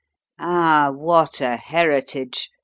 [0.39, 2.49] "Ah, what a heritage!